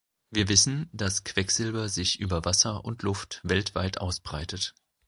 [0.31, 4.73] Wir wissen, dass Quecksilber sich über Wasser und Luft weltweit ausbreitet.